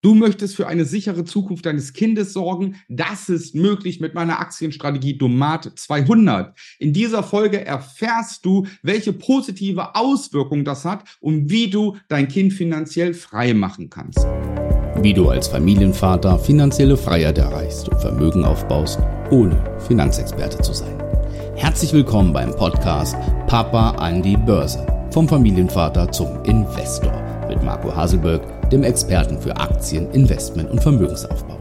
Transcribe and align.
Du 0.00 0.14
möchtest 0.14 0.54
für 0.54 0.68
eine 0.68 0.84
sichere 0.84 1.24
Zukunft 1.24 1.66
deines 1.66 1.92
Kindes 1.92 2.32
sorgen. 2.32 2.76
Das 2.88 3.28
ist 3.28 3.56
möglich 3.56 3.98
mit 3.98 4.14
meiner 4.14 4.38
Aktienstrategie 4.38 5.18
Domat 5.18 5.72
200. 5.74 6.56
In 6.78 6.92
dieser 6.92 7.24
Folge 7.24 7.66
erfährst 7.66 8.44
du, 8.44 8.64
welche 8.82 9.12
positive 9.12 9.96
Auswirkungen 9.96 10.64
das 10.64 10.84
hat 10.84 11.02
und 11.18 11.50
wie 11.50 11.68
du 11.68 11.96
dein 12.06 12.28
Kind 12.28 12.52
finanziell 12.52 13.12
frei 13.12 13.54
machen 13.54 13.90
kannst. 13.90 14.24
Wie 15.02 15.14
du 15.14 15.30
als 15.30 15.48
Familienvater 15.48 16.38
finanzielle 16.38 16.96
Freiheit 16.96 17.38
erreichst 17.38 17.88
und 17.88 18.00
Vermögen 18.00 18.44
aufbaust, 18.44 19.00
ohne 19.32 19.80
Finanzexperte 19.88 20.62
zu 20.62 20.74
sein. 20.74 20.96
Herzlich 21.56 21.92
willkommen 21.92 22.32
beim 22.32 22.54
Podcast 22.54 23.16
Papa 23.48 23.90
an 23.92 24.22
die 24.22 24.36
Börse. 24.36 24.86
Vom 25.10 25.28
Familienvater 25.28 26.12
zum 26.12 26.44
Investor 26.44 27.48
mit 27.48 27.64
Marco 27.64 27.94
Haselberg 27.94 28.57
dem 28.72 28.82
Experten 28.82 29.40
für 29.40 29.56
Aktien, 29.56 30.10
Investment 30.10 30.70
und 30.70 30.82
Vermögensaufbau. 30.82 31.58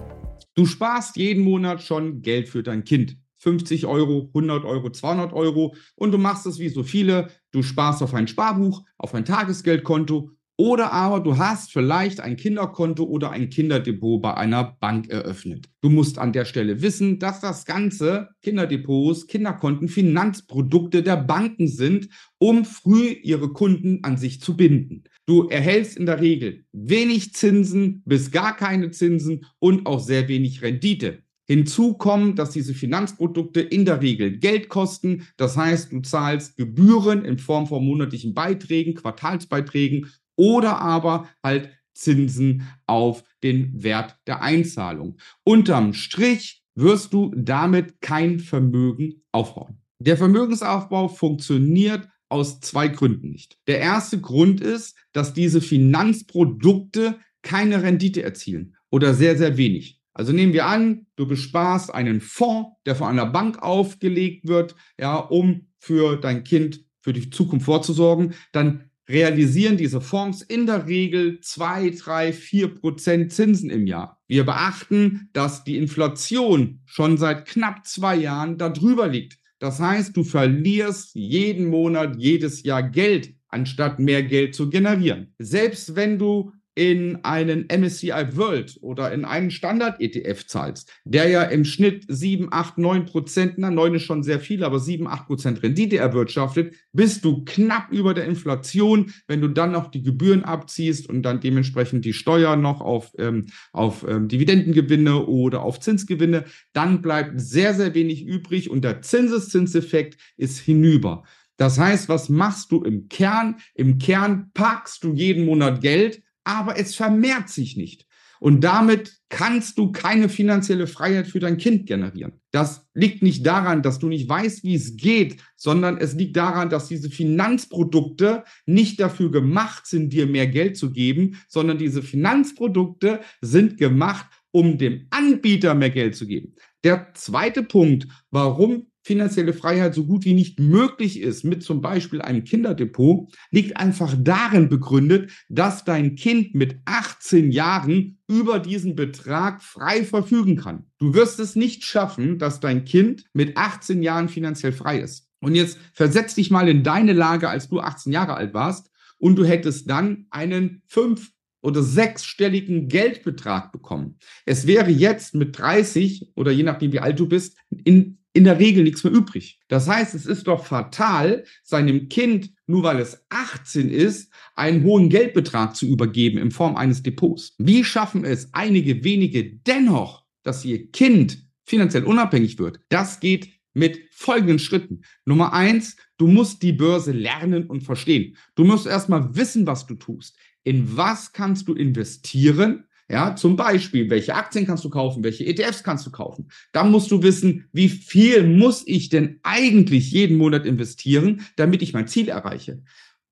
Du 0.55 0.65
sparst 0.65 1.15
jeden 1.15 1.43
Monat 1.43 1.81
schon 1.81 2.21
Geld 2.21 2.49
für 2.49 2.63
dein 2.63 2.83
Kind. 2.83 3.17
50 3.37 3.85
Euro, 3.85 4.29
100 4.33 4.65
Euro, 4.65 4.89
200 4.89 5.31
Euro 5.31 5.75
und 5.95 6.11
du 6.11 6.17
machst 6.17 6.45
es 6.47 6.59
wie 6.59 6.69
so 6.69 6.83
viele. 6.83 7.29
Du 7.51 7.63
sparst 7.63 8.03
auf 8.03 8.13
ein 8.13 8.27
Sparbuch, 8.27 8.83
auf 8.97 9.13
ein 9.13 9.23
Tagesgeldkonto 9.23 10.31
oder 10.57 10.91
aber 10.91 11.19
du 11.19 11.37
hast 11.37 11.71
vielleicht 11.71 12.19
ein 12.19 12.35
Kinderkonto 12.35 13.03
oder 13.03 13.29
ein 13.29 13.49
Kinderdepot 13.49 14.21
bei 14.21 14.33
einer 14.33 14.75
Bank 14.79 15.07
eröffnet. 15.07 15.69
Du 15.81 15.89
musst 15.89 16.17
an 16.17 16.33
der 16.33 16.45
Stelle 16.45 16.81
wissen, 16.81 17.19
dass 17.19 17.39
das 17.39 17.65
Ganze 17.65 18.29
Kinderdepots, 18.41 19.27
Kinderkonten, 19.27 19.87
Finanzprodukte 19.87 21.03
der 21.03 21.17
Banken 21.17 21.67
sind, 21.67 22.09
um 22.39 22.65
früh 22.65 23.15
ihre 23.21 23.53
Kunden 23.53 23.99
an 24.03 24.17
sich 24.17 24.41
zu 24.41 24.57
binden. 24.57 25.03
Du 25.27 25.47
erhältst 25.47 25.95
in 25.95 26.07
der 26.07 26.21
Regel 26.21 26.65
wenig 26.71 27.33
Zinsen 27.33 28.01
bis 28.05 28.31
gar 28.31 28.55
keine 28.55 28.89
Zinsen 28.89 29.45
und 29.59 29.85
auch 29.85 29.99
sehr 29.99 30.27
wenig 30.27 30.63
Rendite. 30.63 31.19
Hinzu 31.49 31.93
kommen, 31.93 32.35
dass 32.35 32.51
diese 32.51 32.73
Finanzprodukte 32.73 33.61
in 33.61 33.85
der 33.85 34.01
Regel 34.01 34.37
Geld 34.37 34.67
kosten. 34.67 35.27
Das 35.37 35.55
heißt, 35.55 35.93
du 35.93 36.01
zahlst 36.01 36.57
Gebühren 36.57 37.23
in 37.23 37.37
Form 37.37 37.67
von 37.67 37.85
monatlichen 37.85 38.33
Beiträgen, 38.33 38.95
Quartalsbeiträgen 38.95 40.07
oder 40.37 40.79
aber 40.79 41.27
halt 41.43 41.69
Zinsen 41.93 42.67
auf 42.85 43.23
den 43.43 43.83
Wert 43.83 44.17
der 44.27 44.41
Einzahlung. 44.41 45.17
Unterm 45.43 45.93
Strich 45.93 46.63
wirst 46.75 47.11
du 47.11 47.33
damit 47.35 47.99
kein 48.01 48.39
Vermögen 48.39 49.23
aufbauen. 49.31 49.81
Der 49.99 50.15
Vermögensaufbau 50.15 51.07
funktioniert 51.07 52.07
aus 52.29 52.59
zwei 52.59 52.87
Gründen 52.87 53.31
nicht. 53.31 53.57
Der 53.67 53.79
erste 53.79 54.19
Grund 54.21 54.61
ist, 54.61 54.95
dass 55.11 55.33
diese 55.33 55.61
Finanzprodukte 55.61 57.19
keine 57.41 57.81
Rendite 57.81 58.21
erzielen 58.21 58.75
oder 58.91 59.13
sehr, 59.13 59.37
sehr 59.37 59.57
wenig. 59.57 59.99
Also 60.13 60.33
nehmen 60.33 60.53
wir 60.53 60.65
an, 60.65 61.07
du 61.15 61.27
besparst 61.27 61.93
einen 61.93 62.21
Fonds, 62.21 62.71
der 62.85 62.95
von 62.95 63.07
einer 63.07 63.27
Bank 63.27 63.61
aufgelegt 63.61 64.47
wird, 64.47 64.75
ja, 64.99 65.15
um 65.17 65.67
für 65.79 66.17
dein 66.17 66.43
Kind 66.43 66.83
für 67.01 67.13
die 67.13 67.29
Zukunft 67.29 67.65
vorzusorgen, 67.65 68.33
dann 68.51 68.89
realisieren 69.09 69.77
diese 69.77 70.01
Fonds 70.01 70.41
in 70.41 70.65
der 70.65 70.87
Regel 70.87 71.39
zwei, 71.41 71.89
drei, 71.91 72.33
vier 72.33 72.73
Prozent 72.73 73.31
Zinsen 73.31 73.69
im 73.69 73.87
Jahr. 73.87 74.19
Wir 74.27 74.45
beachten, 74.45 75.29
dass 75.33 75.63
die 75.63 75.77
Inflation 75.77 76.81
schon 76.85 77.17
seit 77.17 77.45
knapp 77.45 77.85
zwei 77.85 78.15
Jahren 78.15 78.57
darüber 78.57 79.07
liegt. 79.07 79.39
Das 79.59 79.79
heißt, 79.79 80.15
du 80.15 80.23
verlierst 80.23 81.15
jeden 81.15 81.67
Monat, 81.67 82.17
jedes 82.17 82.63
Jahr 82.63 82.83
Geld, 82.83 83.33
anstatt 83.47 83.99
mehr 83.99 84.23
Geld 84.23 84.53
zu 84.53 84.69
generieren. 84.69 85.33
Selbst 85.39 85.95
wenn 85.95 86.19
du 86.19 86.51
in 86.77 87.23
einen 87.23 87.65
MSCI 87.75 88.35
World 88.35 88.77
oder 88.81 89.11
in 89.11 89.25
einen 89.25 89.49
Standard-ETF 89.49 90.45
zahlst, 90.45 90.93
der 91.05 91.27
ja 91.27 91.41
im 91.41 91.65
Schnitt 91.65 92.05
7, 92.07 92.49
8, 92.51 92.77
9 92.77 93.05
Prozent, 93.05 93.53
na 93.57 93.71
9 93.71 93.95
ist 93.95 94.03
schon 94.03 94.21
sehr 94.21 94.39
viel, 94.39 94.63
aber 94.63 94.79
7, 94.79 95.07
8 95.07 95.25
Prozent 95.25 95.63
Rendite 95.63 95.97
erwirtschaftet, 95.97 96.75
bist 96.93 97.25
du 97.25 97.43
knapp 97.45 97.91
über 97.91 98.13
der 98.13 98.25
Inflation. 98.25 99.11
Wenn 99.27 99.41
du 99.41 99.47
dann 99.47 99.71
noch 99.71 99.89
die 99.89 100.03
Gebühren 100.03 100.43
abziehst 100.43 101.09
und 101.09 101.23
dann 101.23 101.39
dementsprechend 101.39 102.05
die 102.05 102.13
Steuer 102.13 102.55
noch 102.55 102.79
auf, 102.79 103.11
ähm, 103.17 103.47
auf 103.73 104.05
ähm, 104.07 104.27
Dividendengewinne 104.27 105.25
oder 105.25 105.63
auf 105.63 105.79
Zinsgewinne, 105.79 106.45
dann 106.73 107.01
bleibt 107.01 107.41
sehr, 107.41 107.73
sehr 107.73 107.95
wenig 107.95 108.23
übrig 108.23 108.69
und 108.69 108.83
der 108.83 109.01
Zinseszinseffekt 109.01 110.17
ist 110.37 110.59
hinüber. 110.59 111.23
Das 111.57 111.79
heißt, 111.79 112.07
was 112.07 112.29
machst 112.29 112.71
du 112.71 112.83
im 112.83 113.09
Kern? 113.09 113.55
Im 113.73 113.97
Kern 113.97 114.51
packst 114.53 115.03
du 115.03 115.13
jeden 115.13 115.45
Monat 115.45 115.81
Geld, 115.81 116.21
aber 116.47 116.79
es 116.79 116.95
vermehrt 116.95 117.49
sich 117.49 117.75
nicht. 117.75 118.05
Und 118.39 118.63
damit 118.63 119.17
kannst 119.29 119.77
du 119.77 119.91
keine 119.91 120.29
finanzielle 120.29 120.87
Freiheit 120.87 121.27
für 121.27 121.39
dein 121.39 121.57
Kind 121.57 121.87
generieren. 121.87 122.33
Das 122.51 122.87
liegt 122.93 123.23
nicht 123.23 123.45
daran, 123.45 123.81
dass 123.81 123.99
du 123.99 124.07
nicht 124.07 124.29
weißt, 124.29 124.63
wie 124.63 124.75
es 124.75 124.95
geht, 124.95 125.37
sondern 125.55 125.97
es 125.97 126.13
liegt 126.13 126.37
daran, 126.37 126.69
dass 126.69 126.87
diese 126.87 127.09
Finanzprodukte 127.09 128.43
nicht 128.65 128.99
dafür 128.99 129.31
gemacht 129.31 129.87
sind, 129.87 130.13
dir 130.13 130.27
mehr 130.27 130.47
Geld 130.47 130.77
zu 130.77 130.91
geben, 130.91 131.39
sondern 131.47 131.77
diese 131.77 132.03
Finanzprodukte 132.03 133.21
sind 133.41 133.77
gemacht, 133.77 134.27
um 134.51 134.77
dem 134.77 135.07
Anbieter 135.09 135.73
mehr 135.73 135.89
Geld 135.89 136.15
zu 136.15 136.27
geben. 136.27 136.55
Der 136.83 137.11
zweite 137.15 137.63
Punkt, 137.63 138.07
warum 138.29 138.87
finanzielle 139.07 139.53
Freiheit 139.53 139.95
so 139.95 140.05
gut 140.05 140.25
wie 140.25 140.33
nicht 140.33 140.59
möglich 140.59 141.21
ist 141.21 141.45
mit 141.45 141.63
zum 141.63 141.79
Beispiel 141.81 142.21
einem 142.21 142.43
Kinderdepot, 142.43 143.33
liegt 143.51 143.77
einfach 143.77 144.13
darin 144.19 144.67
begründet, 144.67 145.31
dass 145.47 145.85
dein 145.85 146.15
Kind 146.15 146.53
mit 146.53 146.75
18 146.83 147.51
Jahren 147.51 148.19
über 148.27 148.59
diesen 148.59 148.95
Betrag 148.95 149.63
frei 149.63 150.03
verfügen 150.03 150.57
kann. 150.57 150.87
Du 150.99 151.13
wirst 151.13 151.39
es 151.39 151.55
nicht 151.55 151.85
schaffen, 151.85 152.37
dass 152.37 152.59
dein 152.59 152.83
Kind 152.83 153.23
mit 153.31 153.55
18 153.55 154.03
Jahren 154.03 154.27
finanziell 154.27 154.73
frei 154.73 154.99
ist. 154.99 155.29
Und 155.39 155.55
jetzt 155.55 155.79
versetz 155.93 156.35
dich 156.35 156.51
mal 156.51 156.67
in 156.67 156.83
deine 156.83 157.13
Lage, 157.13 157.47
als 157.47 157.69
du 157.69 157.79
18 157.79 158.11
Jahre 158.11 158.33
alt 158.33 158.53
warst 158.53 158.91
und 159.19 159.37
du 159.37 159.45
hättest 159.45 159.89
dann 159.89 160.27
einen 160.31 160.81
fünf 160.87 161.31
oder 161.61 161.81
sechsstelligen 161.81 162.89
Geldbetrag 162.89 163.71
bekommen. 163.71 164.19
Es 164.45 164.67
wäre 164.67 164.91
jetzt 164.91 165.33
mit 165.33 165.57
30 165.57 166.33
oder 166.35 166.51
je 166.51 166.63
nachdem, 166.63 166.91
wie 166.91 166.99
alt 166.99 167.19
du 167.19 167.27
bist, 167.27 167.57
in 167.85 168.17
in 168.37 168.43
der 168.43 168.59
Regel 168.59 168.83
nichts 168.83 169.03
mehr 169.03 169.11
übrig. 169.11 169.59
Das 169.67 169.87
heißt, 169.87 170.13
es 170.13 170.27
ist 170.27 170.45
doch 170.45 170.63
fatal, 170.63 171.43
seinem 171.63 172.07
Kind, 172.07 172.53
nur 172.67 172.83
weil 172.83 172.99
es 172.99 173.25
18 173.29 173.89
ist, 173.89 174.31
einen 174.55 174.83
hohen 174.83 175.09
Geldbetrag 175.09 175.75
zu 175.75 175.87
übergeben 175.87 176.37
in 176.37 176.51
Form 176.51 176.75
eines 176.75 177.01
Depots. 177.01 177.55
Wie 177.57 177.83
schaffen 177.83 178.25
es 178.25 178.53
einige 178.53 179.03
wenige 179.03 179.55
dennoch, 179.65 180.23
dass 180.43 180.63
ihr 180.63 180.91
Kind 180.91 181.47
finanziell 181.65 182.03
unabhängig 182.03 182.59
wird? 182.59 182.79
Das 182.89 183.19
geht 183.19 183.49
mit 183.73 184.01
folgenden 184.11 184.59
Schritten. 184.59 185.01
Nummer 185.25 185.53
eins, 185.53 185.95
du 186.17 186.27
musst 186.27 186.61
die 186.61 186.73
Börse 186.73 187.13
lernen 187.13 187.65
und 187.65 187.81
verstehen. 187.81 188.37
Du 188.53 188.65
musst 188.65 188.85
erstmal 188.85 189.35
wissen, 189.35 189.65
was 189.65 189.87
du 189.87 189.95
tust. 189.95 190.37
In 190.63 190.95
was 190.95 191.33
kannst 191.33 191.67
du 191.67 191.73
investieren? 191.73 192.83
Ja, 193.09 193.35
zum 193.37 193.55
Beispiel, 193.55 194.09
welche 194.09 194.35
Aktien 194.35 194.65
kannst 194.65 194.83
du 194.83 194.89
kaufen, 194.89 195.23
welche 195.23 195.45
ETFs 195.45 195.83
kannst 195.83 196.05
du 196.05 196.11
kaufen. 196.11 196.49
Dann 196.73 196.91
musst 196.91 197.09
du 197.09 197.23
wissen, 197.23 197.69
wie 197.71 197.87
viel 197.87 198.45
muss 198.45 198.83
ich 198.85 199.07
denn 199.07 199.39
eigentlich 199.43 200.11
jeden 200.11 200.37
Monat 200.37 200.65
investieren, 200.65 201.41
damit 201.55 201.81
ich 201.81 201.93
mein 201.93 202.07
Ziel 202.07 202.27
erreiche. 202.27 202.83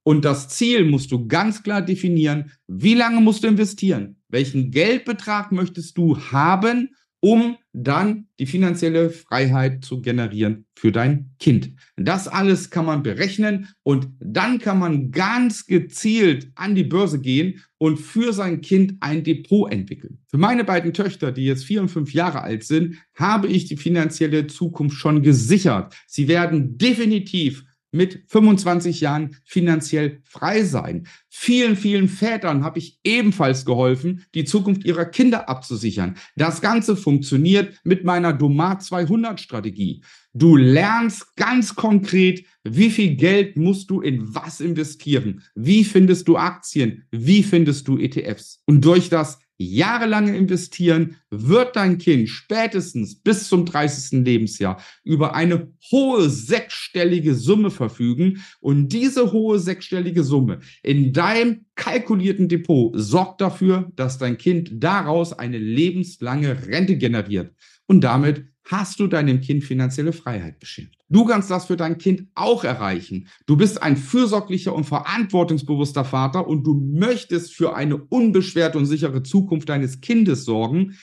Und 0.03 0.23
das 0.23 0.47
Ziel 0.49 0.85
musst 0.85 1.11
du 1.11 1.27
ganz 1.27 1.61
klar 1.63 1.81
definieren. 1.81 2.51
Wie 2.67 2.93
lange 2.93 3.19
musst 3.19 3.43
du 3.43 3.47
investieren? 3.47 4.17
Welchen 4.29 4.71
Geldbetrag 4.71 5.51
möchtest 5.51 5.97
du 5.97 6.17
haben 6.19 6.95
um 7.25 7.57
dann 7.73 8.27
die 8.37 8.45
finanzielle 8.45 9.09
Freiheit 9.09 9.83
zu 9.83 9.99
generieren 9.99 10.67
für 10.75 10.91
dein 10.91 11.31
Kind. 11.39 11.71
Das 11.97 12.27
alles 12.27 12.69
kann 12.69 12.85
man 12.85 13.01
berechnen 13.01 13.69
und 13.81 14.09
dann 14.19 14.59
kann 14.59 14.77
man 14.77 15.09
ganz 15.09 15.65
gezielt 15.65 16.51
an 16.53 16.75
die 16.75 16.83
Börse 16.83 17.19
gehen 17.19 17.63
und 17.79 17.97
für 17.97 18.31
sein 18.31 18.61
Kind 18.61 18.97
ein 18.99 19.23
Depot 19.23 19.73
entwickeln. 19.73 20.19
Für 20.27 20.37
meine 20.37 20.63
beiden 20.63 20.93
Töchter, 20.93 21.31
die 21.31 21.45
jetzt 21.45 21.65
vier 21.65 21.81
und 21.81 21.89
fünf 21.89 22.13
Jahre 22.13 22.43
alt 22.43 22.63
sind, 22.63 22.97
habe 23.15 23.47
ich 23.47 23.65
die 23.65 23.77
finanzielle 23.77 24.45
Zukunft 24.45 24.95
schon 24.95 25.23
gesichert. 25.23 25.95
Sie 26.05 26.27
werden 26.27 26.77
definitiv 26.77 27.65
mit 27.95 28.23
25 28.27 29.01
Jahren 29.01 29.37
finanziell 29.45 30.19
frei 30.23 30.63
sein. 30.63 31.07
Vielen, 31.29 31.75
vielen 31.75 32.07
Vätern 32.07 32.63
habe 32.63 32.79
ich 32.79 32.99
ebenfalls 33.03 33.65
geholfen, 33.65 34.25
die 34.35 34.43
Zukunft 34.43 34.85
ihrer 34.85 35.05
Kinder 35.05 35.49
abzusichern. 35.49 36.15
Das 36.35 36.61
Ganze 36.61 36.95
funktioniert 36.95 37.79
mit 37.83 38.03
meiner 38.03 38.33
Domar 38.33 38.79
200 38.79 39.39
Strategie. 39.39 40.03
Du 40.33 40.57
lernst 40.57 41.35
ganz 41.37 41.75
konkret, 41.75 42.45
wie 42.65 42.89
viel 42.89 43.15
Geld 43.15 43.55
musst 43.55 43.89
du 43.89 44.01
in 44.01 44.35
was 44.35 44.59
investieren? 44.59 45.43
Wie 45.55 45.85
findest 45.85 46.27
du 46.27 46.35
Aktien? 46.35 47.05
Wie 47.11 47.41
findest 47.41 47.87
du 47.87 47.97
ETFs? 47.97 48.61
Und 48.65 48.83
durch 48.83 49.09
das 49.09 49.39
jahrelange 49.57 50.35
Investieren 50.35 51.17
wird 51.29 51.75
dein 51.75 51.97
Kind 51.97 52.29
spätestens 52.29 53.15
bis 53.15 53.47
zum 53.47 53.65
30. 53.65 54.23
Lebensjahr 54.23 54.81
über 55.03 55.35
eine 55.35 55.71
hohe 55.91 56.29
sechsstellige 56.29 57.35
Summe 57.35 57.71
verfügen 57.71 58.43
und 58.59 58.89
diese 58.89 59.31
hohe 59.31 59.59
sechsstellige 59.59 60.23
Summe 60.23 60.59
in 60.83 61.13
deinem 61.13 61.65
kalkulierten 61.75 62.49
Depot 62.49 62.91
sorgt 62.95 63.41
dafür, 63.41 63.91
dass 63.95 64.17
dein 64.17 64.37
Kind 64.37 64.71
daraus 64.73 65.33
eine 65.33 65.57
lebenslange 65.57 66.67
Rente 66.67 66.97
generiert 66.97 67.53
und 67.87 68.03
damit 68.03 68.45
hast 68.65 68.99
du 68.99 69.07
deinem 69.07 69.41
Kind 69.41 69.63
finanzielle 69.63 70.11
Freiheit 70.11 70.59
beschert. 70.59 70.89
Du 71.07 71.25
kannst 71.25 71.51
das 71.51 71.65
für 71.65 71.77
dein 71.77 71.97
Kind 71.97 72.27
auch 72.33 72.63
erreichen. 72.63 73.27
Du 73.45 73.55
bist 73.55 73.81
ein 73.81 73.95
fürsorglicher 73.95 74.73
und 74.73 74.85
verantwortungsbewusster 74.85 76.03
Vater 76.03 76.47
und 76.47 76.63
du 76.63 76.73
möchtest 76.73 77.53
für 77.53 77.75
eine 77.75 77.97
unbeschwerte 77.97 78.77
und 78.77 78.87
sichere 78.87 79.23
Zukunft 79.23 79.69
deines 79.69 80.01
Kindes 80.01 80.45
sorgen. 80.45 80.95